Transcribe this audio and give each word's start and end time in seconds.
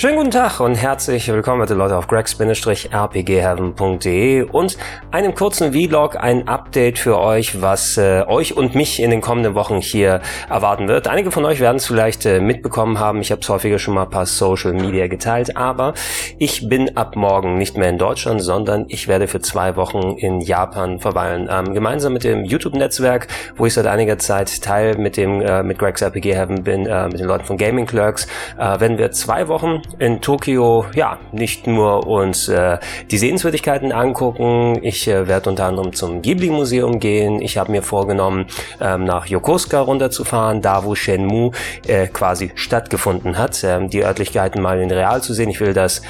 Schönen 0.00 0.16
guten 0.16 0.30
Tag 0.30 0.60
und 0.60 0.76
herzlich 0.76 1.28
willkommen, 1.28 1.60
liebe 1.60 1.74
Leute, 1.74 1.98
auf 1.98 2.06
gregs-rpgheaven.de 2.06 4.44
und 4.44 4.78
einem 5.10 5.34
kurzen 5.34 5.74
Vlog, 5.74 6.16
ein 6.16 6.48
Update 6.48 6.98
für 6.98 7.18
euch, 7.18 7.60
was 7.60 7.98
äh, 7.98 8.24
euch 8.26 8.56
und 8.56 8.74
mich 8.74 9.02
in 9.02 9.10
den 9.10 9.20
kommenden 9.20 9.54
Wochen 9.54 9.82
hier 9.82 10.22
erwarten 10.48 10.88
wird. 10.88 11.06
Einige 11.06 11.30
von 11.30 11.44
euch 11.44 11.60
werden 11.60 11.76
es 11.76 11.84
vielleicht 11.84 12.24
äh, 12.24 12.40
mitbekommen 12.40 12.98
haben, 12.98 13.20
ich 13.20 13.30
habe 13.30 13.42
es 13.42 13.48
häufiger 13.50 13.78
schon 13.78 13.92
mal 13.92 14.06
per 14.06 14.24
Social 14.24 14.72
Media 14.72 15.06
geteilt, 15.06 15.58
aber 15.58 15.92
ich 16.38 16.66
bin 16.66 16.96
ab 16.96 17.14
morgen 17.14 17.58
nicht 17.58 17.76
mehr 17.76 17.90
in 17.90 17.98
Deutschland, 17.98 18.40
sondern 18.40 18.86
ich 18.88 19.06
werde 19.06 19.28
für 19.28 19.40
zwei 19.40 19.76
Wochen 19.76 20.16
in 20.16 20.40
Japan 20.40 20.98
verweilen. 20.98 21.46
Ähm, 21.52 21.74
gemeinsam 21.74 22.14
mit 22.14 22.24
dem 22.24 22.46
YouTube-Netzwerk, 22.46 23.28
wo 23.56 23.66
ich 23.66 23.74
seit 23.74 23.86
einiger 23.86 24.16
Zeit 24.16 24.62
Teil 24.62 24.96
mit 24.96 25.18
dem 25.18 25.42
äh, 25.42 25.62
mit 25.62 25.78
Gregs 25.78 26.00
RPG 26.00 26.34
Heaven 26.34 26.64
bin, 26.64 26.86
äh, 26.86 27.08
mit 27.08 27.20
den 27.20 27.26
Leuten 27.26 27.44
von 27.44 27.58
Gaming 27.58 27.84
Clerks, 27.84 28.26
äh, 28.56 28.80
werden 28.80 28.96
wir 28.96 29.12
zwei 29.12 29.46
Wochen 29.48 29.69
in 29.98 30.20
Tokio 30.20 30.86
ja 30.94 31.18
nicht 31.32 31.66
nur 31.66 32.06
uns 32.06 32.48
äh, 32.48 32.78
die 33.10 33.18
Sehenswürdigkeiten 33.18 33.92
angucken. 33.92 34.78
Ich 34.82 35.08
äh, 35.08 35.28
werde 35.28 35.50
unter 35.50 35.66
anderem 35.66 35.92
zum 35.92 36.22
Ghibli 36.22 36.50
Museum 36.50 37.00
gehen. 37.00 37.40
Ich 37.40 37.58
habe 37.58 37.70
mir 37.70 37.82
vorgenommen, 37.82 38.46
ähm, 38.80 39.04
nach 39.04 39.26
Yokosuka 39.26 39.80
runterzufahren, 39.80 40.62
da 40.62 40.84
wo 40.84 40.94
Shenmue 40.94 41.52
äh, 41.86 42.06
quasi 42.06 42.52
stattgefunden 42.54 43.38
hat, 43.38 43.62
ähm, 43.64 43.90
die 43.90 44.04
Örtlichkeiten 44.04 44.60
mal 44.62 44.80
in 44.80 44.90
Real 44.90 45.22
zu 45.22 45.34
sehen. 45.34 45.50
Ich 45.50 45.60
will 45.60 45.72
das 45.72 46.02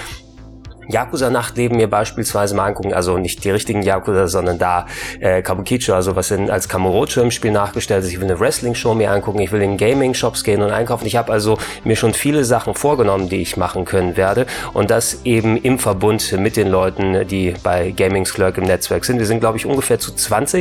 Yakuza-Nachtleben 0.90 1.76
mir 1.76 1.88
beispielsweise 1.88 2.54
mal 2.54 2.66
angucken, 2.66 2.92
also 2.92 3.18
nicht 3.18 3.44
die 3.44 3.50
richtigen 3.50 3.82
Yakuza, 3.82 4.28
sondern 4.28 4.58
da 4.58 4.86
äh, 5.20 5.42
Kabukicho, 5.42 5.94
also 5.94 6.16
was 6.16 6.30
in, 6.30 6.50
als 6.50 6.68
Kamurocho 6.68 7.20
im 7.20 7.30
Spiel 7.30 7.50
nachgestellt 7.50 8.04
ist. 8.04 8.10
Ich 8.10 8.20
will 8.20 8.28
eine 8.28 8.38
Wrestling-Show 8.38 8.94
mir 8.94 9.10
angucken, 9.10 9.40
ich 9.40 9.52
will 9.52 9.62
in 9.62 9.76
Gaming-Shops 9.76 10.44
gehen 10.44 10.62
und 10.62 10.70
einkaufen. 10.70 11.06
Ich 11.06 11.16
habe 11.16 11.32
also 11.32 11.58
mir 11.84 11.96
schon 11.96 12.14
viele 12.14 12.44
Sachen 12.44 12.74
vorgenommen, 12.74 13.28
die 13.28 13.42
ich 13.42 13.56
machen 13.56 13.84
können 13.84 14.16
werde 14.16 14.46
und 14.72 14.90
das 14.90 15.20
eben 15.24 15.56
im 15.56 15.78
Verbund 15.78 16.32
mit 16.38 16.56
den 16.56 16.68
Leuten, 16.68 17.26
die 17.26 17.54
bei 17.62 17.90
Gamings 17.90 18.34
Clerk 18.34 18.58
im 18.58 18.64
Netzwerk 18.64 19.04
sind. 19.04 19.18
Wir 19.18 19.26
sind, 19.26 19.40
glaube 19.40 19.58
ich, 19.58 19.66
ungefähr 19.66 19.98
zu 19.98 20.12
20 20.12 20.60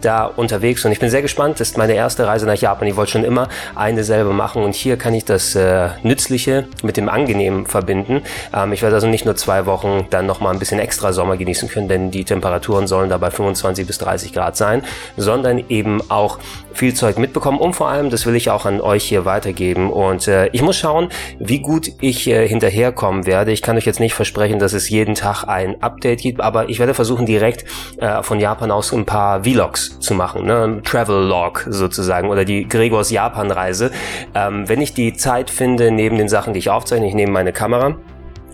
da 0.00 0.24
unterwegs 0.24 0.84
und 0.84 0.92
ich 0.92 0.98
bin 0.98 1.10
sehr 1.10 1.22
gespannt. 1.22 1.60
Das 1.60 1.70
ist 1.70 1.78
meine 1.78 1.94
erste 1.94 2.26
Reise 2.26 2.46
nach 2.46 2.56
Japan. 2.56 2.88
Ich 2.88 2.96
wollte 2.96 3.12
schon 3.12 3.24
immer 3.24 3.48
eine 3.74 4.04
selber 4.04 4.32
machen 4.32 4.62
und 4.62 4.74
hier 4.74 4.96
kann 4.96 5.14
ich 5.14 5.24
das 5.24 5.54
äh, 5.54 5.90
Nützliche 6.02 6.68
mit 6.82 6.96
dem 6.96 7.08
Angenehmen 7.08 7.66
verbinden. 7.66 8.22
Ähm, 8.54 8.72
ich 8.72 8.82
werde 8.82 8.96
also 8.96 9.06
nicht 9.06 9.24
nur 9.24 9.36
zwei 9.36 9.59
zwei 9.60 9.66
Wochen 9.66 10.06
dann 10.10 10.26
nochmal 10.26 10.52
ein 10.52 10.58
bisschen 10.58 10.78
extra 10.78 11.12
Sommer 11.12 11.36
genießen 11.36 11.68
können, 11.68 11.88
denn 11.88 12.10
die 12.10 12.24
Temperaturen 12.24 12.86
sollen 12.86 13.10
dabei 13.10 13.30
25 13.30 13.86
bis 13.86 13.98
30 13.98 14.32
Grad 14.32 14.56
sein, 14.56 14.82
sondern 15.16 15.62
eben 15.68 16.00
auch 16.10 16.38
viel 16.72 16.94
Zeug 16.94 17.18
mitbekommen 17.18 17.58
und 17.58 17.74
vor 17.74 17.88
allem, 17.88 18.10
das 18.10 18.26
will 18.26 18.36
ich 18.36 18.50
auch 18.50 18.64
an 18.64 18.80
euch 18.80 19.04
hier 19.04 19.24
weitergeben 19.24 19.90
und 19.90 20.28
äh, 20.28 20.48
ich 20.52 20.62
muss 20.62 20.76
schauen, 20.76 21.08
wie 21.38 21.58
gut 21.58 21.92
ich 22.00 22.26
äh, 22.28 22.46
hinterherkommen 22.48 23.26
werde. 23.26 23.52
Ich 23.52 23.62
kann 23.62 23.76
euch 23.76 23.86
jetzt 23.86 24.00
nicht 24.00 24.14
versprechen, 24.14 24.58
dass 24.58 24.72
es 24.72 24.88
jeden 24.88 25.14
Tag 25.14 25.44
ein 25.44 25.82
Update 25.82 26.22
gibt, 26.22 26.40
aber 26.40 26.68
ich 26.68 26.78
werde 26.78 26.94
versuchen, 26.94 27.26
direkt 27.26 27.64
äh, 27.98 28.22
von 28.22 28.40
Japan 28.40 28.70
aus 28.70 28.92
ein 28.92 29.04
paar 29.04 29.44
Vlogs 29.44 29.98
zu 30.00 30.14
machen, 30.14 30.46
ne? 30.46 30.80
Travel 30.84 31.26
Log 31.26 31.66
sozusagen 31.68 32.28
oder 32.28 32.44
die 32.44 32.66
Gregors 32.66 33.10
Japan-Reise. 33.10 33.90
Ähm, 34.34 34.68
wenn 34.68 34.80
ich 34.80 34.94
die 34.94 35.12
Zeit 35.14 35.50
finde, 35.50 35.90
neben 35.90 36.16
den 36.16 36.28
Sachen, 36.28 36.54
die 36.54 36.60
ich 36.60 36.70
aufzeichne, 36.70 37.06
ich 37.06 37.14
nehme 37.14 37.32
meine 37.32 37.52
Kamera, 37.52 37.96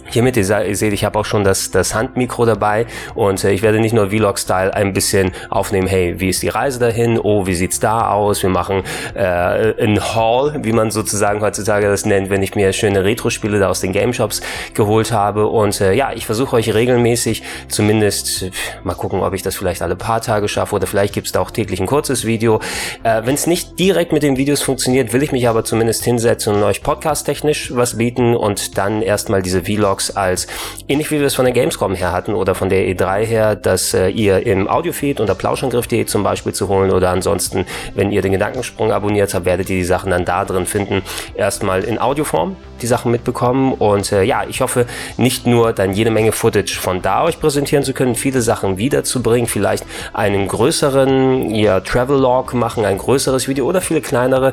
Hiermit, 0.08 0.36
ihr 0.36 0.44
seht, 0.44 0.92
ich 0.92 1.04
habe 1.04 1.18
auch 1.18 1.24
schon 1.24 1.44
das, 1.44 1.70
das 1.70 1.94
Handmikro 1.94 2.44
dabei 2.44 2.86
und 3.14 3.42
äh, 3.44 3.52
ich 3.52 3.62
werde 3.62 3.80
nicht 3.80 3.92
nur 3.92 4.10
Vlog-Style 4.10 4.72
ein 4.72 4.92
bisschen 4.92 5.32
aufnehmen, 5.50 5.88
hey, 5.88 6.18
wie 6.18 6.28
ist 6.28 6.42
die 6.42 6.48
Reise 6.48 6.78
dahin? 6.78 7.18
Oh, 7.18 7.46
wie 7.46 7.54
sieht's 7.54 7.80
da 7.80 8.10
aus? 8.10 8.42
Wir 8.42 8.50
machen 8.50 8.82
äh, 9.14 9.82
ein 9.82 10.14
Haul, 10.14 10.54
wie 10.62 10.72
man 10.72 10.90
sozusagen 10.90 11.40
heutzutage 11.40 11.88
das 11.88 12.06
nennt, 12.06 12.30
wenn 12.30 12.42
ich 12.42 12.54
mir 12.54 12.72
schöne 12.72 13.04
Retro-Spiele 13.04 13.58
da 13.58 13.68
aus 13.68 13.80
den 13.80 13.92
Game 13.92 14.12
Shops 14.12 14.40
geholt 14.74 15.12
habe. 15.12 15.48
Und 15.48 15.80
äh, 15.80 15.92
ja, 15.92 16.12
ich 16.14 16.24
versuche 16.24 16.56
euch 16.56 16.72
regelmäßig, 16.72 17.42
zumindest 17.68 18.50
mal 18.84 18.94
gucken, 18.94 19.20
ob 19.20 19.34
ich 19.34 19.42
das 19.42 19.56
vielleicht 19.56 19.82
alle 19.82 19.96
paar 19.96 20.20
Tage 20.20 20.48
schaffe 20.48 20.76
oder 20.76 20.86
vielleicht 20.86 21.14
gibt's 21.14 21.32
da 21.32 21.40
auch 21.40 21.50
täglich 21.50 21.80
ein 21.80 21.86
kurzes 21.86 22.24
Video. 22.24 22.60
Äh, 23.02 23.22
wenn 23.24 23.34
es 23.34 23.46
nicht 23.46 23.78
direkt 23.78 24.12
mit 24.12 24.22
den 24.22 24.36
Videos 24.36 24.62
funktioniert, 24.62 25.12
will 25.12 25.22
ich 25.22 25.32
mich 25.32 25.48
aber 25.48 25.64
zumindest 25.64 26.04
hinsetzen 26.04 26.54
und 26.54 26.62
euch 26.62 26.82
podcast-technisch 26.82 27.74
was 27.74 27.98
bieten 27.98 28.36
und 28.36 28.78
dann 28.78 29.02
erstmal 29.02 29.42
diese 29.42 29.62
Vlogs 29.62 29.95
Vlogs 29.96 30.10
als 30.10 30.46
ähnlich 30.88 31.10
wie 31.10 31.18
wir 31.18 31.26
es 31.26 31.34
von 31.34 31.44
der 31.44 31.54
Gamescom 31.54 31.94
her 31.94 32.12
hatten 32.12 32.34
oder 32.34 32.54
von 32.54 32.68
der 32.68 32.86
E3 32.86 33.24
her, 33.24 33.56
dass 33.56 33.94
äh, 33.94 34.08
ihr 34.08 34.46
im 34.46 34.68
Audiofeed 34.68 35.20
unter 35.20 35.34
plauschangriff.de 35.34 36.04
zum 36.06 36.22
Beispiel 36.22 36.52
zu 36.52 36.68
holen 36.68 36.90
oder 36.90 37.10
ansonsten, 37.10 37.66
wenn 37.94 38.12
ihr 38.12 38.22
den 38.22 38.32
Gedankensprung 38.32 38.92
abonniert 38.92 39.32
habt, 39.34 39.46
werdet 39.46 39.70
ihr 39.70 39.76
die 39.76 39.84
Sachen 39.84 40.10
dann 40.10 40.24
da 40.24 40.44
drin 40.44 40.66
finden. 40.66 41.02
Erstmal 41.34 41.84
in 41.84 41.98
Audioform 41.98 42.56
die 42.82 42.86
Sachen 42.86 43.10
mitbekommen 43.10 43.72
und 43.72 44.12
äh, 44.12 44.22
ja, 44.22 44.44
ich 44.48 44.60
hoffe 44.60 44.86
nicht 45.16 45.46
nur 45.46 45.72
dann 45.72 45.92
jede 45.92 46.10
Menge 46.10 46.32
Footage 46.32 46.78
von 46.78 47.00
da 47.00 47.24
euch 47.24 47.40
präsentieren 47.40 47.84
zu 47.84 47.94
können, 47.94 48.14
viele 48.14 48.42
Sachen 48.42 48.76
wiederzubringen, 48.76 49.46
vielleicht 49.46 49.84
einen 50.12 50.46
größeren 50.46 51.54
ja, 51.54 51.80
Travel 51.80 52.18
Log 52.18 52.52
machen, 52.54 52.84
ein 52.84 52.98
größeres 52.98 53.48
Video 53.48 53.66
oder 53.66 53.80
viele 53.80 54.00
kleinere. 54.00 54.52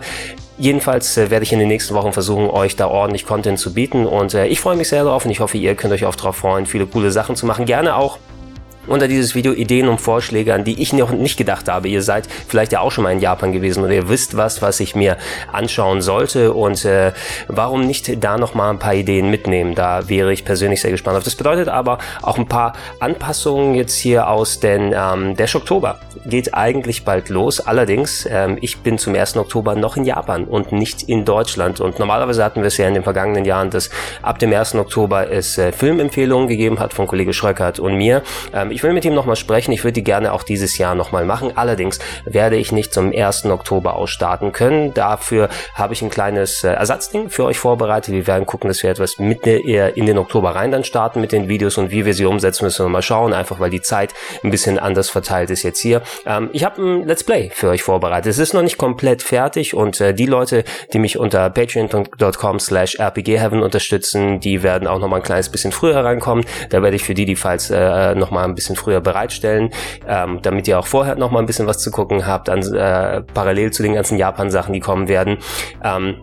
Jedenfalls 0.58 1.18
äh, 1.18 1.30
werde 1.30 1.44
ich 1.44 1.52
in 1.52 1.60
den 1.60 1.68
nächsten 1.68 1.96
Wochen 1.96 2.14
versuchen, 2.14 2.50
euch 2.50 2.76
da 2.76 2.88
ordentlich 2.88 3.26
Content 3.26 3.60
zu 3.60 3.74
bieten 3.74 4.06
und 4.06 4.34
äh, 4.34 4.46
ich 4.48 4.60
freue 4.60 4.76
mich 4.76 4.90
sehr 4.90 5.04
darauf 5.04 5.26
und 5.26 5.32
ich 5.32 5.40
hoffe, 5.40 5.58
ihr 5.58 5.76
könnt 5.76 5.94
euch 5.94 6.06
auch 6.06 6.16
darauf 6.16 6.38
freuen, 6.38 6.66
viele 6.66 6.86
coole 6.86 7.12
Sachen 7.12 7.36
zu 7.36 7.46
machen. 7.46 7.66
Gerne 7.66 7.96
auch 7.96 8.20
unter 8.88 9.08
dieses 9.08 9.36
Video 9.36 9.54
Ideen 9.54 9.88
und 9.88 10.02
Vorschläge, 10.02 10.54
an 10.54 10.64
die 10.64 10.82
ich 10.82 10.94
noch 10.94 11.12
nicht 11.12 11.38
gedacht 11.38 11.70
habe. 11.70 11.88
Ihr 11.88 12.02
seid 12.02 12.28
vielleicht 12.48 12.72
ja 12.72 12.82
auch 12.82 12.92
schon 12.92 13.04
mal 13.04 13.12
in 13.12 13.20
Japan 13.20 13.52
gewesen 13.52 13.84
oder 13.84 13.94
ihr 13.94 14.10
wisst 14.10 14.36
was, 14.36 14.62
was 14.62 14.80
ich 14.80 14.96
mir 14.96 15.18
anschauen 15.52 16.02
sollte 16.02 16.54
und 16.54 16.84
äh, 16.86 17.14
warum 17.48 17.82
nicht 17.82 18.24
da 18.24 18.38
noch 18.38 18.54
mal 18.54 18.70
ein 18.70 18.80
paar 18.80 18.94
Ideen 18.94 19.30
mitnehmen. 19.30 19.76
Da 19.76 20.10
wäre 20.10 20.34
ich 20.34 20.46
persönlich 20.46 20.82
sehr 20.82 20.92
gespannt 20.92 21.18
auf. 21.18 21.24
Das 21.24 21.36
bedeutet 21.36 21.70
aber 21.70 22.00
auch 22.22 22.38
ein 22.38 22.48
paar 22.48 22.74
Anpassungen 23.00 23.76
jetzt 23.76 23.96
hier 23.96 24.28
aus, 24.28 24.60
denn 24.60 24.94
ähm, 24.96 25.36
der 25.36 25.54
Oktober 25.54 26.00
geht 26.26 26.54
eigentlich 26.54 27.06
bald 27.06 27.30
los. 27.30 27.60
Allerdings, 27.60 28.28
ähm, 28.30 28.58
ich 28.62 28.80
bin 28.80 28.98
zum 28.98 29.16
1. 29.16 29.38
Oktober 29.38 29.76
noch 29.76 29.98
in 29.98 30.04
Japan 30.04 30.46
und 30.46 30.72
nicht 30.72 31.04
in 31.04 31.26
Deutschland 31.26 31.80
und 31.80 32.00
normalerweise 32.00 32.44
hatten 32.44 32.62
wir 32.62 32.68
es 32.68 32.78
ja 32.78 32.88
in 32.88 32.96
den 32.96 33.04
vergangenen 33.04 33.46
Jahren, 33.46 33.70
dass 33.70 33.90
ab 34.22 34.40
dem 34.40 34.52
1. 34.52 34.76
Oktober 34.76 35.30
es 35.30 35.58
äh, 35.58 35.72
Filmempfehlungen 35.72 36.48
gegeben 36.48 36.80
hat 36.80 36.94
von 36.94 37.08
Kollege 37.08 37.34
Schröckert 37.34 37.80
und 37.80 37.96
mir. 37.96 38.24
Ähm, 38.54 38.72
ich 38.74 38.84
will 38.84 38.94
mit 38.94 39.06
ihm 39.06 39.14
nochmal 39.14 39.36
sprechen. 39.36 39.72
Ich 39.72 39.84
würde 39.84 39.94
die 39.94 40.04
gerne 40.04 40.34
auch 40.34 40.44
dieses 40.44 40.78
Jahr 40.78 40.96
nochmal 40.96 41.26
machen. 41.26 41.56
Allerdings 41.56 42.00
werde 42.26 42.56
ich 42.56 42.72
nicht 42.72 42.94
zum 42.94 43.12
1. 43.14 43.46
Oktober 43.46 43.96
ausstarten 43.96 44.52
können. 44.52 44.94
Dafür 44.94 45.50
habe 45.76 45.94
ich 45.94 46.02
ein 46.02 46.10
kleines 46.10 46.64
äh, 46.64 46.70
Ersatzding 46.70 47.30
für 47.30 47.46
euch 47.46 47.60
vorbereitet. 47.60 48.14
Wir 48.14 48.28
werden 48.28 48.46
gucken, 48.46 48.68
dass 48.68 48.84
wir 48.84 48.90
etwas 48.90 49.20
mit 49.20 49.46
der, 49.46 49.96
in 49.96 50.06
den 50.06 50.18
Oktober 50.18 50.56
rein 50.56 50.72
dann 50.72 50.84
starten 50.84 51.22
mit 51.22 51.32
den 51.32 51.48
Videos 51.48 51.78
und 51.78 51.92
wie 51.92 52.06
wir 52.06 52.14
sie 52.14 52.26
umsetzen, 52.26 52.66
müssen 52.66 52.86
wir 52.86 52.90
mal 52.90 53.02
schauen. 53.02 53.34
Einfach 53.34 53.60
weil 53.60 53.70
die 53.70 53.82
Zeit 53.82 54.14
ein 54.44 54.52
bisschen 54.52 54.80
anders 54.80 55.10
verteilt 55.10 55.50
ist 55.50 55.64
jetzt 55.64 55.80
hier. 55.80 56.02
Ähm, 56.26 56.50
ich 56.54 56.64
habe 56.64 56.82
ein 56.82 57.08
Let's 57.08 57.24
Play 57.24 57.52
für 57.54 57.70
euch 57.70 57.84
vorbereitet. 57.84 58.32
Es 58.32 58.40
ist 58.40 58.54
noch 58.54 58.64
nicht 58.64 58.78
komplett 58.78 59.22
fertig 59.22 59.74
und 59.74 60.02
äh, 60.02 60.14
die 60.14 60.26
Leute, 60.26 60.64
die 60.94 61.00
mich 61.00 61.18
unter 61.18 61.50
patreon.com 61.50 62.60
slash 62.60 63.00
rpgheaven 63.00 63.62
unterstützen, 63.62 64.40
die 64.40 64.64
werden 64.64 64.88
auch 64.88 65.00
nochmal 65.00 65.20
ein 65.20 65.24
kleines 65.24 65.50
bisschen 65.50 65.72
früher 65.72 66.04
reinkommen. 66.04 66.46
Da 66.70 66.82
werde 66.82 66.96
ich 66.96 67.04
für 67.04 67.14
die, 67.14 67.26
die 67.26 67.36
falls 67.36 67.70
äh, 67.70 68.16
nochmal 68.16 68.46
ein 68.46 68.56
bisschen 68.56 68.63
bisschen 68.64 68.76
früher 68.76 69.02
bereitstellen, 69.02 69.70
ähm, 70.08 70.40
damit 70.42 70.68
ihr 70.68 70.80
auch 70.80 70.88
vorher 70.88 71.16
noch 71.16 71.32
mal 71.32 71.40
ein 71.40 71.46
bisschen 71.46 71.68
was 71.68 71.80
zu 71.80 71.92
gucken 71.92 72.26
habt, 72.26 72.50
an, 72.50 72.62
äh, 72.74 73.22
parallel 73.22 73.72
zu 73.72 73.84
den 73.84 73.94
ganzen 73.94 74.18
Japan-Sachen, 74.18 74.74
die 74.74 74.80
kommen 74.80 75.08
werden. 75.08 75.38
Ähm, 75.84 76.16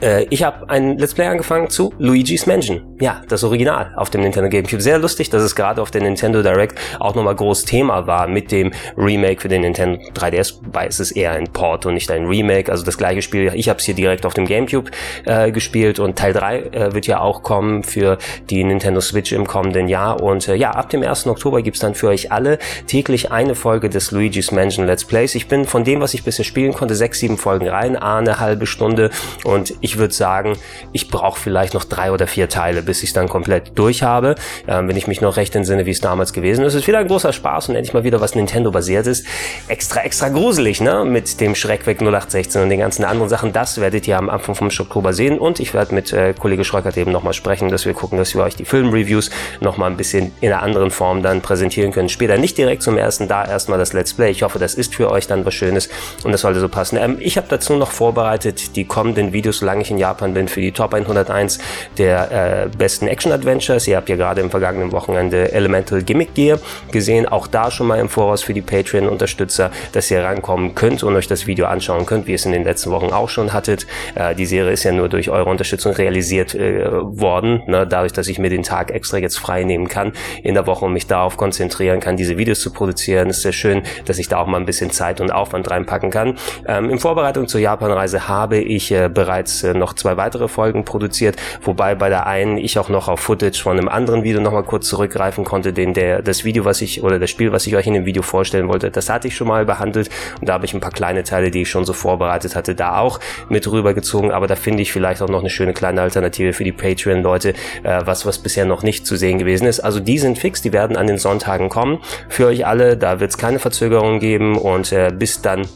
äh, 0.00 0.26
ich 0.30 0.42
habe 0.42 0.68
ein 0.68 0.98
Let's 0.98 1.14
Play 1.14 1.26
angefangen 1.26 1.70
zu 1.70 1.92
Luigi's 1.98 2.46
Mansion. 2.46 2.96
Ja, 3.00 3.22
das 3.28 3.44
Original 3.44 3.92
auf 3.96 4.10
dem 4.10 4.22
Nintendo 4.22 4.48
GameCube. 4.48 4.82
Sehr 4.82 4.98
lustig, 4.98 5.30
dass 5.30 5.42
es 5.42 5.54
gerade 5.54 5.80
auf 5.80 5.90
der 5.90 6.02
Nintendo 6.02 6.42
Direct 6.42 6.78
auch 6.98 7.14
nochmal 7.14 7.34
groß 7.34 7.64
Thema 7.64 8.06
war 8.06 8.28
mit 8.28 8.52
dem 8.52 8.72
Remake 8.96 9.40
für 9.40 9.48
den 9.48 9.62
Nintendo 9.62 10.00
3DS, 10.14 10.64
wobei 10.64 10.86
es 10.86 11.00
ist 11.00 11.12
eher 11.12 11.32
ein 11.32 11.48
Port 11.52 11.86
und 11.86 11.94
nicht 11.94 12.10
ein 12.10 12.26
Remake. 12.26 12.70
Also 12.70 12.84
das 12.84 12.98
gleiche 12.98 13.22
Spiel. 13.22 13.52
Ich 13.54 13.68
habe 13.68 13.78
es 13.78 13.84
hier 13.84 13.94
direkt 13.94 14.26
auf 14.26 14.34
dem 14.34 14.46
GameCube 14.46 14.90
äh, 15.24 15.50
gespielt 15.50 15.98
und 15.98 16.16
Teil 16.16 16.32
3 16.32 16.58
äh, 16.60 16.94
wird 16.94 17.06
ja 17.06 17.20
auch 17.20 17.42
kommen 17.42 17.82
für 17.82 18.18
die 18.48 18.64
Nintendo 18.64 19.00
Switch 19.00 19.32
im 19.32 19.46
kommenden 19.46 19.88
Jahr. 19.88 20.22
Und 20.22 20.48
äh, 20.48 20.54
ja, 20.54 20.70
ab 20.72 20.90
dem 20.90 21.02
1. 21.02 21.26
Oktober 21.26 21.62
gibt's 21.62 21.80
dann 21.80 21.94
für 21.94 22.08
euch 22.08 22.32
alle 22.32 22.58
täglich 22.86 23.32
eine 23.32 23.54
Folge 23.54 23.88
des 23.88 24.10
Luigi's 24.10 24.52
Mansion 24.52 24.86
Let's 24.86 25.04
Plays. 25.04 25.34
Ich 25.34 25.48
bin 25.48 25.64
von 25.64 25.84
dem, 25.84 26.00
was 26.00 26.14
ich 26.14 26.24
bisher 26.24 26.44
spielen 26.44 26.72
konnte, 26.72 26.94
sechs, 26.94 27.18
sieben 27.20 27.38
Folgen 27.38 27.68
rein, 27.68 27.96
eine 27.96 28.40
halbe 28.40 28.66
Stunde 28.66 29.10
und 29.44 29.74
ich 29.80 29.98
würde 29.98 30.14
sagen, 30.14 30.56
ich 30.92 31.08
brauche 31.08 31.38
vielleicht 31.38 31.74
noch 31.74 31.84
drei 31.84 32.12
oder 32.12 32.26
vier 32.26 32.48
Teile, 32.48 32.82
bis 32.82 33.02
ich 33.02 33.10
es 33.10 33.14
dann 33.14 33.28
komplett 33.28 33.78
durch 33.78 34.02
habe. 34.02 34.34
Ähm, 34.66 34.88
wenn 34.88 34.96
ich 34.96 35.06
mich 35.06 35.20
noch 35.20 35.36
recht 35.36 35.54
entsinne, 35.54 35.86
wie 35.86 35.90
es 35.90 36.00
damals 36.00 36.32
gewesen 36.32 36.64
ist. 36.64 36.74
Es 36.74 36.82
ist 36.82 36.86
wieder 36.88 36.98
ein 36.98 37.08
großer 37.08 37.32
Spaß 37.32 37.68
und 37.68 37.76
endlich 37.76 37.94
mal 37.94 38.04
wieder 38.04 38.20
was 38.20 38.34
Nintendo-basiert 38.34 39.06
ist. 39.06 39.26
Extra, 39.68 40.02
extra 40.02 40.28
gruselig, 40.28 40.80
ne? 40.80 41.04
Mit 41.04 41.40
dem 41.40 41.54
Schreckweg 41.54 42.00
0816 42.00 42.62
und 42.62 42.70
den 42.70 42.80
ganzen 42.80 43.04
anderen 43.04 43.28
Sachen. 43.28 43.52
Das 43.52 43.80
werdet 43.80 44.06
ihr 44.06 44.18
am 44.18 44.30
Anfang 44.30 44.54
vom 44.54 44.70
Oktober 44.78 45.12
sehen 45.12 45.38
und 45.38 45.60
ich 45.60 45.74
werde 45.74 45.94
mit 45.94 46.12
äh, 46.12 46.34
Kollege 46.38 46.64
Schreukert 46.64 46.96
eben 46.96 47.12
nochmal 47.12 47.32
sprechen, 47.32 47.68
dass 47.68 47.86
wir 47.86 47.94
gucken, 47.94 48.18
dass 48.18 48.34
wir 48.34 48.42
euch 48.42 48.56
die 48.56 48.64
Film-Reviews 48.64 49.30
nochmal 49.60 49.90
ein 49.90 49.96
bisschen 49.96 50.32
in 50.40 50.52
einer 50.52 50.62
anderen 50.62 50.90
Form 50.90 51.22
dann 51.22 51.40
präsentieren 51.40 51.92
können. 51.92 52.08
Später 52.08 52.38
nicht 52.38 52.56
direkt 52.58 52.82
zum 52.82 52.96
ersten, 52.96 53.28
da 53.28 53.44
erstmal 53.44 53.78
das 53.78 53.92
Let's 53.92 54.14
Play. 54.14 54.30
Ich 54.30 54.42
hoffe, 54.42 54.58
das 54.58 54.74
ist 54.74 54.94
für 54.94 55.10
euch 55.10 55.26
dann 55.26 55.44
was 55.44 55.54
Schönes 55.54 55.88
und 56.24 56.32
das 56.32 56.42
sollte 56.42 56.60
so 56.60 56.68
passen. 56.68 56.96
Ähm, 56.96 57.16
ich 57.20 57.36
habe 57.36 57.46
dazu 57.48 57.74
noch 57.74 57.90
vorbereitet 57.90 58.76
die 58.76 58.84
kommenden 58.84 59.32
Videos, 59.32 59.62
solange 59.70 59.82
ich 59.82 59.90
in 59.92 59.98
Japan 59.98 60.34
bin, 60.34 60.48
für 60.48 60.60
die 60.60 60.72
Top 60.72 60.94
101 60.94 61.60
der 61.96 62.64
äh, 62.64 62.68
besten 62.76 63.06
Action-Adventures. 63.06 63.86
Ihr 63.86 63.96
habt 63.96 64.08
ja 64.08 64.16
gerade 64.16 64.40
im 64.40 64.50
vergangenen 64.50 64.90
Wochenende 64.90 65.52
Elemental 65.52 66.02
Gimmick 66.02 66.34
Gear 66.34 66.58
gesehen. 66.90 67.28
Auch 67.28 67.46
da 67.46 67.70
schon 67.70 67.86
mal 67.86 68.00
im 68.00 68.08
Voraus 68.08 68.42
für 68.42 68.52
die 68.52 68.62
Patreon-Unterstützer, 68.62 69.70
dass 69.92 70.10
ihr 70.10 70.24
rankommen 70.24 70.74
könnt 70.74 71.04
und 71.04 71.14
euch 71.14 71.28
das 71.28 71.46
Video 71.46 71.66
anschauen 71.66 72.04
könnt, 72.04 72.26
wie 72.26 72.32
ihr 72.32 72.34
es 72.34 72.46
in 72.46 72.50
den 72.50 72.64
letzten 72.64 72.90
Wochen 72.90 73.12
auch 73.12 73.28
schon 73.28 73.52
hattet. 73.52 73.86
Äh, 74.16 74.34
die 74.34 74.44
Serie 74.44 74.72
ist 74.72 74.82
ja 74.82 74.90
nur 74.90 75.08
durch 75.08 75.30
eure 75.30 75.48
Unterstützung 75.48 75.92
realisiert 75.92 76.56
äh, 76.56 76.90
worden, 76.90 77.62
ne? 77.68 77.86
dadurch, 77.86 78.12
dass 78.12 78.26
ich 78.26 78.40
mir 78.40 78.50
den 78.50 78.64
Tag 78.64 78.90
extra 78.90 79.18
jetzt 79.18 79.38
frei 79.38 79.62
nehmen 79.62 79.86
kann 79.86 80.14
in 80.42 80.54
der 80.54 80.66
Woche 80.66 80.84
und 80.84 80.94
mich 80.94 81.06
darauf 81.06 81.36
konzentrieren 81.36 82.00
kann, 82.00 82.16
diese 82.16 82.36
Videos 82.38 82.58
zu 82.58 82.72
produzieren. 82.72 83.30
ist 83.30 83.42
sehr 83.42 83.52
schön, 83.52 83.84
dass 84.06 84.18
ich 84.18 84.26
da 84.26 84.38
auch 84.38 84.46
mal 84.48 84.58
ein 84.58 84.66
bisschen 84.66 84.90
Zeit 84.90 85.20
und 85.20 85.30
Aufwand 85.30 85.70
reinpacken 85.70 86.10
kann. 86.10 86.36
Ähm, 86.66 86.90
in 86.90 86.98
Vorbereitung 86.98 87.46
zur 87.46 87.60
Japanreise 87.60 88.26
habe 88.26 88.58
ich 88.58 88.90
äh, 88.90 89.08
bereits 89.20 89.59
äh, 89.62 89.74
noch 89.74 89.94
zwei 89.94 90.16
weitere 90.16 90.48
Folgen 90.48 90.84
produziert, 90.84 91.36
wobei 91.62 91.94
bei 91.94 92.08
der 92.08 92.26
einen 92.26 92.58
ich 92.58 92.78
auch 92.78 92.88
noch 92.88 93.08
auf 93.08 93.20
Footage 93.20 93.60
von 93.62 93.78
einem 93.78 93.88
anderen 93.88 94.22
Video 94.22 94.40
nochmal 94.40 94.64
kurz 94.64 94.88
zurückgreifen 94.88 95.44
konnte, 95.44 95.72
den 95.72 95.94
der 95.94 96.22
das 96.22 96.44
Video, 96.44 96.64
was 96.64 96.80
ich 96.80 97.02
oder 97.02 97.18
das 97.18 97.30
Spiel, 97.30 97.52
was 97.52 97.66
ich 97.66 97.76
euch 97.76 97.86
in 97.86 97.94
dem 97.94 98.06
Video 98.06 98.22
vorstellen 98.22 98.68
wollte, 98.68 98.90
das 98.90 99.08
hatte 99.08 99.28
ich 99.28 99.36
schon 99.36 99.48
mal 99.48 99.64
behandelt. 99.64 100.10
Und 100.40 100.48
da 100.48 100.54
habe 100.54 100.64
ich 100.64 100.74
ein 100.74 100.80
paar 100.80 100.92
kleine 100.92 101.24
Teile, 101.24 101.50
die 101.50 101.62
ich 101.62 101.70
schon 101.70 101.84
so 101.84 101.92
vorbereitet 101.92 102.56
hatte, 102.56 102.74
da 102.74 102.98
auch 102.98 103.20
mit 103.48 103.70
rübergezogen, 103.70 104.30
aber 104.30 104.46
da 104.46 104.56
finde 104.56 104.82
ich 104.82 104.92
vielleicht 104.92 105.22
auch 105.22 105.28
noch 105.28 105.40
eine 105.40 105.50
schöne 105.50 105.72
kleine 105.72 106.02
Alternative 106.02 106.52
für 106.52 106.64
die 106.64 106.72
Patreon-Leute, 106.72 107.54
äh, 107.82 108.00
was 108.04 108.26
was 108.26 108.38
bisher 108.38 108.64
noch 108.64 108.82
nicht 108.82 109.06
zu 109.06 109.16
sehen 109.16 109.38
gewesen 109.38 109.66
ist. 109.66 109.80
Also 109.80 110.00
die 110.00 110.18
sind 110.18 110.38
fix, 110.38 110.62
die 110.62 110.72
werden 110.72 110.96
an 110.96 111.06
den 111.06 111.18
Sonntagen 111.18 111.68
kommen. 111.68 111.98
Für 112.28 112.46
euch 112.46 112.66
alle, 112.66 112.96
da 112.96 113.20
wird 113.20 113.30
es 113.30 113.38
keine 113.38 113.58
Verzögerungen 113.58 114.20
geben. 114.20 114.56
Und 114.56 114.92
äh, 114.92 115.12
bis 115.12 115.42
dann 115.42 115.66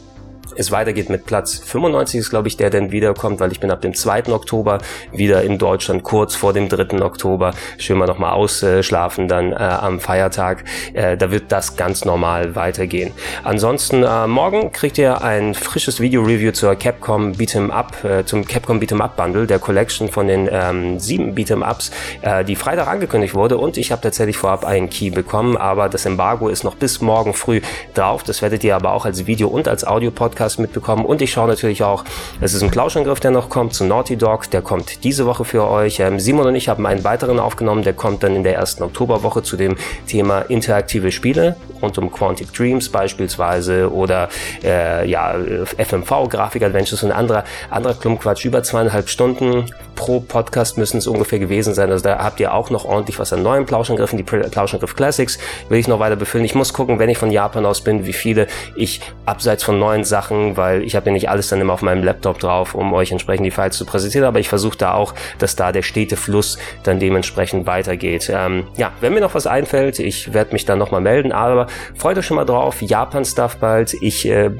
es 0.55 0.71
weitergeht 0.71 1.09
mit 1.09 1.25
Platz 1.25 1.59
95 1.59 2.19
ist, 2.19 2.29
glaube 2.29 2.47
ich, 2.47 2.57
der 2.57 2.69
dann 2.69 2.91
wiederkommt, 2.91 3.39
weil 3.39 3.51
ich 3.51 3.59
bin 3.59 3.71
ab 3.71 3.81
dem 3.81 3.93
2. 3.93 4.27
Oktober 4.27 4.79
wieder 5.11 5.43
in 5.43 5.57
Deutschland, 5.57 6.03
kurz 6.03 6.35
vor 6.35 6.53
dem 6.53 6.69
3. 6.69 7.01
Oktober. 7.01 7.53
Schön 7.77 7.97
mal 7.97 8.05
nochmal 8.05 8.33
ausschlafen 8.33 9.27
dann 9.27 9.51
äh, 9.51 9.55
am 9.55 9.99
Feiertag. 9.99 10.63
Äh, 10.93 11.17
da 11.17 11.31
wird 11.31 11.51
das 11.51 11.75
ganz 11.75 12.05
normal 12.05 12.55
weitergehen. 12.55 13.11
Ansonsten, 13.43 14.03
äh, 14.03 14.27
morgen 14.27 14.71
kriegt 14.71 14.97
ihr 14.97 15.21
ein 15.21 15.53
frisches 15.53 15.99
Video-Review 15.99 16.51
zur 16.51 16.75
Capcom 16.75 17.33
Beat'em 17.33 17.69
Up, 17.69 18.03
äh, 18.03 18.25
zum 18.25 18.45
Capcom 18.45 18.79
Beat'em 18.79 19.01
Up 19.01 19.15
Bundle, 19.15 19.47
der 19.47 19.59
Collection 19.59 20.09
von 20.09 20.27
den 20.27 20.49
ähm, 20.51 20.99
sieben 20.99 21.35
Beat'em 21.35 21.69
Ups, 21.69 21.91
äh, 22.21 22.43
die 22.45 22.55
Freitag 22.55 22.87
angekündigt 22.87 23.33
wurde 23.33 23.57
und 23.57 23.77
ich 23.77 23.91
habe 23.91 24.01
tatsächlich 24.01 24.37
vorab 24.37 24.65
einen 24.65 24.89
Key 24.89 25.09
bekommen, 25.09 25.57
aber 25.57 25.89
das 25.89 26.05
Embargo 26.05 26.49
ist 26.49 26.63
noch 26.63 26.75
bis 26.75 27.01
morgen 27.01 27.33
früh 27.33 27.61
drauf. 27.93 28.23
Das 28.23 28.41
werdet 28.41 28.63
ihr 28.63 28.75
aber 28.75 28.91
auch 28.91 29.05
als 29.05 29.25
Video 29.27 29.47
und 29.47 29.67
als 29.67 29.85
Audio-Podcast 29.85 30.44
Podcast 30.45 30.59
mitbekommen. 30.59 31.05
Und 31.05 31.21
ich 31.21 31.31
schaue 31.31 31.47
natürlich 31.47 31.83
auch, 31.83 32.03
es 32.39 32.53
ist 32.53 32.61
ein 32.61 32.69
Plauschangriff, 32.69 33.19
der 33.19 33.31
noch 33.31 33.49
kommt, 33.49 33.73
zu 33.73 33.83
Naughty 33.83 34.15
Dog. 34.15 34.49
Der 34.51 34.61
kommt 34.61 35.03
diese 35.03 35.25
Woche 35.25 35.43
für 35.43 35.67
euch. 35.67 35.99
Ähm, 35.99 36.19
Simon 36.19 36.47
und 36.47 36.55
ich 36.55 36.69
haben 36.69 36.85
einen 36.85 37.03
weiteren 37.03 37.39
aufgenommen, 37.39 37.83
der 37.83 37.93
kommt 37.93 38.21
dann 38.21 38.35
in 38.35 38.43
der 38.43 38.55
ersten 38.55 38.83
Oktoberwoche 38.83 39.41
zu 39.41 39.57
dem 39.57 39.75
Thema 40.07 40.41
interaktive 40.41 41.11
Spiele 41.11 41.55
rund 41.81 41.97
um 41.97 42.11
Quantic 42.11 42.53
Dreams 42.53 42.89
beispielsweise 42.89 43.91
oder 43.91 44.29
äh, 44.63 45.07
ja, 45.09 45.35
FMV, 45.77 46.29
Grafik 46.29 46.63
Adventures 46.63 47.03
und 47.03 47.11
anderer, 47.11 47.43
anderer 47.69 47.95
Klumpquatsch. 47.95 48.45
Über 48.45 48.63
zweieinhalb 48.63 49.09
Stunden 49.09 49.65
pro 49.95 50.19
Podcast 50.19 50.77
müssen 50.77 50.97
es 50.97 51.07
ungefähr 51.07 51.39
gewesen 51.39 51.73
sein. 51.73 51.91
Also 51.91 52.03
da 52.03 52.19
habt 52.19 52.39
ihr 52.39 52.53
auch 52.53 52.69
noch 52.69 52.85
ordentlich 52.85 53.19
was 53.19 53.33
an 53.33 53.43
neuen 53.43 53.65
Plauschangriffen. 53.65 54.17
Die 54.17 54.23
Plauschangriff 54.23 54.95
Classics 54.95 55.37
will 55.69 55.79
ich 55.79 55.87
noch 55.87 55.99
weiter 55.99 56.15
befüllen. 56.15 56.45
Ich 56.45 56.55
muss 56.55 56.73
gucken, 56.73 56.99
wenn 56.99 57.09
ich 57.09 57.17
von 57.17 57.31
Japan 57.31 57.65
aus 57.65 57.81
bin, 57.81 58.05
wie 58.05 58.13
viele 58.13 58.47
ich 58.75 59.01
abseits 59.25 59.63
von 59.63 59.79
neuen 59.79 60.03
Sachen 60.03 60.55
weil 60.55 60.83
ich 60.83 60.95
habe 60.95 61.07
ja 61.07 61.11
nicht 61.11 61.29
alles 61.29 61.49
dann 61.49 61.61
immer 61.61 61.73
auf 61.73 61.81
meinem 61.81 62.03
Laptop 62.03 62.39
drauf, 62.39 62.75
um 62.75 62.93
euch 62.93 63.11
entsprechend 63.11 63.45
die 63.45 63.51
Files 63.51 63.77
zu 63.77 63.85
präsentieren, 63.85 64.27
aber 64.27 64.39
ich 64.39 64.49
versuche 64.49 64.77
da 64.77 64.93
auch, 64.93 65.13
dass 65.39 65.55
da 65.55 65.71
der 65.71 65.81
stete 65.81 66.15
Fluss 66.15 66.57
dann 66.83 66.99
dementsprechend 66.99 67.65
weitergeht. 67.65 68.31
Ähm, 68.33 68.67
ja, 68.77 68.91
wenn 69.01 69.13
mir 69.13 69.21
noch 69.21 69.35
was 69.35 69.47
einfällt, 69.47 69.99
ich 69.99 70.33
werde 70.33 70.53
mich 70.53 70.65
dann 70.65 70.79
nochmal 70.79 71.01
melden, 71.01 71.31
aber 71.31 71.67
freut 71.95 72.17
euch 72.17 72.25
schon 72.25 72.35
mal 72.35 72.45
drauf, 72.45 72.81
Japan-Stuff 72.81 73.57
bald. 73.57 73.95
Ich 74.01 74.27
äh, 74.27 74.51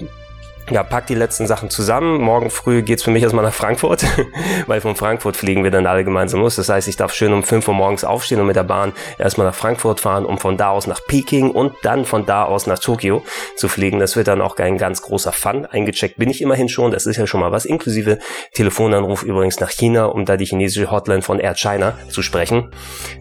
ja, 0.72 0.82
pack 0.84 1.06
die 1.08 1.16
letzten 1.16 1.46
Sachen 1.46 1.70
zusammen. 1.70 2.20
Morgen 2.20 2.50
früh 2.50 2.82
geht's 2.82 3.04
für 3.04 3.12
mich 3.12 3.22
erstmal 3.22 3.46
nach 3.46 3.54
Frankfurt, 3.54 4.06
weil 4.68 4.82
von 4.82 4.96
Frankfurt 4.96 5.38
fliegen 5.38 5.64
wir 5.64 5.72
dann 5.72 5.86
alle 5.86 6.04
gemeinsam 6.04 6.40
los. 6.40 6.56
Das 6.56 6.70
heißt, 6.70 6.88
ich 6.88 6.96
darf 6.96 7.14
schön 7.14 7.34
um 7.34 7.44
5 7.44 7.68
Uhr 7.68 7.74
morgens 7.74 8.04
aufstehen 8.04 8.40
und 8.40 8.48
mit 8.48 8.56
der 8.56 8.64
Bahn 8.64 8.94
erstmal 9.20 9.46
nach 9.46 9.54
Frankfurt 9.54 10.00
fahren, 10.00 10.26
um 10.26 10.40
von 10.40 10.58
da 10.58 10.70
aus 10.70 10.88
nach 10.88 11.02
Peking 11.06 11.52
und 11.52 11.74
dann 11.84 12.06
von 12.06 12.26
da 12.26 12.46
aus 12.46 12.66
nach 12.66 12.80
Tokio 12.80 13.24
zu 13.56 13.68
fliegen. 13.68 14.00
Das 14.00 14.16
wird 14.16 14.28
dann 14.28 14.42
auch 14.42 14.58
ein 14.58 14.78
ganz 14.78 15.04
großer 15.04 15.32
Fun. 15.32 15.66
Eingecheckt 15.68 16.18
bin 16.18 16.30
ich 16.30 16.42
immerhin 16.42 16.68
schon, 16.68 16.92
das 16.92 17.06
ist 17.06 17.18
ja 17.18 17.28
schon 17.28 17.42
mal 17.42 17.52
was, 17.52 17.66
inklusive 17.66 18.18
Telefonanruf 18.54 19.22
übrigens 19.22 19.60
nach 19.60 19.70
China, 19.70 20.06
um 20.06 20.26
da 20.26 20.36
die 20.36 20.46
chinesische 20.46 20.90
Hotline 20.90 21.22
von 21.22 21.40
Air 21.40 21.56
China 21.56 21.94
zu 22.10 22.24
sprechen. 22.24 22.72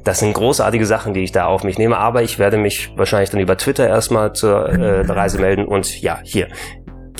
Das 0.02 0.20
sind 0.20 0.32
großartige 0.32 0.86
Sachen, 0.86 1.12
die 1.12 1.24
ich 1.24 1.32
da 1.32 1.44
auf 1.44 1.62
mich 1.62 1.76
nehme, 1.76 1.98
aber 1.98 2.22
ich 2.22 2.38
werde 2.38 2.56
mich 2.56 2.90
wahrscheinlich 2.96 3.30
dann 3.30 3.40
über 3.40 3.58
Twitter 3.58 3.86
erstmal 3.86 4.32
zur 4.32 4.68
äh, 4.70 5.00
Reise 5.02 5.38
melden 5.38 5.66
und 5.66 6.00
ja, 6.00 6.20
hier 6.22 6.48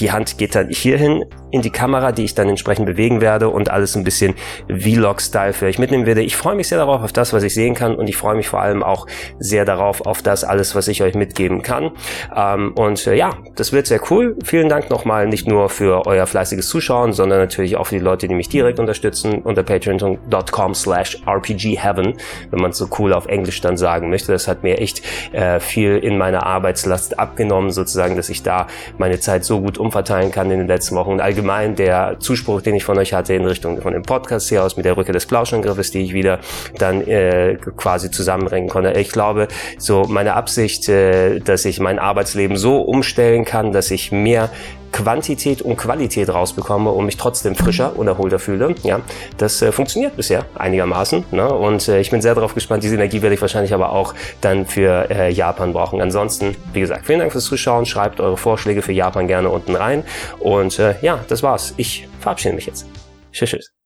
die 0.00 0.12
Hand 0.12 0.38
geht 0.38 0.54
dann 0.54 0.68
hierhin 0.68 1.24
in 1.54 1.62
die 1.62 1.70
Kamera, 1.70 2.10
die 2.10 2.24
ich 2.24 2.34
dann 2.34 2.48
entsprechend 2.48 2.84
bewegen 2.86 3.20
werde 3.20 3.48
und 3.48 3.70
alles 3.70 3.94
ein 3.94 4.02
bisschen 4.02 4.34
Vlog-Style 4.68 5.52
für 5.52 5.66
euch 5.66 5.78
mitnehmen 5.78 6.04
werde. 6.04 6.20
Ich 6.20 6.36
freue 6.36 6.56
mich 6.56 6.66
sehr 6.66 6.78
darauf, 6.78 7.02
auf 7.02 7.12
das, 7.12 7.32
was 7.32 7.44
ich 7.44 7.54
sehen 7.54 7.74
kann 7.74 7.94
und 7.94 8.08
ich 8.08 8.16
freue 8.16 8.34
mich 8.34 8.48
vor 8.48 8.60
allem 8.60 8.82
auch 8.82 9.06
sehr 9.38 9.64
darauf, 9.64 10.04
auf 10.04 10.20
das 10.20 10.42
alles, 10.42 10.74
was 10.74 10.88
ich 10.88 11.00
euch 11.04 11.14
mitgeben 11.14 11.62
kann. 11.62 11.92
Ähm, 12.34 12.72
und 12.74 13.06
äh, 13.06 13.14
ja, 13.14 13.36
das 13.54 13.72
wird 13.72 13.86
sehr 13.86 14.00
cool. 14.10 14.36
Vielen 14.42 14.68
Dank 14.68 14.90
nochmal 14.90 15.28
nicht 15.28 15.46
nur 15.46 15.68
für 15.68 16.06
euer 16.06 16.26
fleißiges 16.26 16.68
Zuschauen, 16.68 17.12
sondern 17.12 17.38
natürlich 17.38 17.76
auch 17.76 17.86
für 17.86 17.94
die 17.94 18.04
Leute, 18.04 18.26
die 18.26 18.34
mich 18.34 18.48
direkt 18.48 18.80
unterstützen 18.80 19.42
unter 19.42 19.62
patreon.com 19.62 20.74
slash 20.74 21.22
rpgheaven, 21.24 22.14
wenn 22.50 22.60
man 22.60 22.72
es 22.72 22.78
so 22.78 22.88
cool 22.98 23.12
auf 23.12 23.26
Englisch 23.26 23.60
dann 23.60 23.76
sagen 23.76 24.10
möchte. 24.10 24.32
Das 24.32 24.48
hat 24.48 24.64
mir 24.64 24.78
echt 24.78 25.02
äh, 25.32 25.60
viel 25.60 25.98
in 25.98 26.18
meiner 26.18 26.44
Arbeitslast 26.46 27.16
abgenommen, 27.16 27.70
sozusagen, 27.70 28.16
dass 28.16 28.28
ich 28.28 28.42
da 28.42 28.66
meine 28.98 29.20
Zeit 29.20 29.44
so 29.44 29.60
gut 29.60 29.78
umverteilen 29.94 30.32
kann 30.32 30.50
in 30.50 30.58
den 30.58 30.66
letzten 30.66 30.96
Wochen. 30.96 31.10
Und 31.12 31.20
allgemein 31.20 31.76
der 31.76 32.16
Zuspruch, 32.18 32.62
den 32.62 32.74
ich 32.74 32.84
von 32.84 32.98
euch 32.98 33.12
hatte 33.12 33.34
in 33.34 33.44
Richtung 33.44 33.80
von 33.80 33.92
dem 33.92 34.02
Podcast 34.02 34.48
hier 34.48 34.64
aus 34.64 34.76
mit 34.76 34.84
der 34.84 34.96
Rücke 34.96 35.12
des 35.12 35.26
Plauschangriffes, 35.26 35.92
die 35.92 36.00
ich 36.00 36.12
wieder 36.12 36.40
dann 36.78 37.06
äh, 37.06 37.56
quasi 37.76 38.10
zusammenbringen 38.10 38.68
konnte. 38.68 38.92
Ich 38.98 39.10
glaube, 39.10 39.46
so 39.78 40.04
meine 40.08 40.34
Absicht, 40.34 40.88
äh, 40.88 41.38
dass 41.38 41.64
ich 41.64 41.78
mein 41.78 41.98
Arbeitsleben 41.98 42.56
so 42.56 42.80
umstellen 42.80 43.44
kann, 43.44 43.72
dass 43.72 43.90
ich 43.90 44.10
mehr 44.10 44.50
Quantität 44.94 45.60
und 45.60 45.76
Qualität 45.76 46.32
rausbekomme 46.32 46.88
und 46.88 47.04
mich 47.06 47.16
trotzdem 47.16 47.56
frischer 47.56 47.98
und 47.98 48.06
erholter 48.06 48.38
fühle. 48.38 48.76
Ja, 48.84 49.00
das 49.38 49.60
äh, 49.60 49.72
funktioniert 49.72 50.16
bisher 50.16 50.46
einigermaßen. 50.54 51.24
Ne? 51.32 51.52
Und 51.52 51.88
äh, 51.88 52.00
ich 52.00 52.10
bin 52.10 52.22
sehr 52.22 52.36
darauf 52.36 52.54
gespannt. 52.54 52.84
Diese 52.84 52.94
Energie 52.94 53.20
werde 53.20 53.34
ich 53.34 53.40
wahrscheinlich 53.40 53.74
aber 53.74 53.90
auch 53.90 54.14
dann 54.40 54.66
für 54.66 55.10
äh, 55.10 55.32
Japan 55.32 55.72
brauchen. 55.72 56.00
Ansonsten, 56.00 56.54
wie 56.72 56.80
gesagt, 56.80 57.06
vielen 57.06 57.18
Dank 57.18 57.32
fürs 57.32 57.44
Zuschauen. 57.44 57.86
Schreibt 57.86 58.20
eure 58.20 58.36
Vorschläge 58.36 58.82
für 58.82 58.92
Japan 58.92 59.26
gerne 59.26 59.50
unten 59.50 59.74
rein. 59.74 60.04
Und 60.38 60.78
äh, 60.78 60.94
ja, 61.02 61.18
das 61.26 61.42
war's. 61.42 61.74
Ich 61.76 62.06
verabschiede 62.20 62.54
mich 62.54 62.66
jetzt. 62.66 62.86
Tschüss. 63.32 63.50
tschüss. 63.50 63.83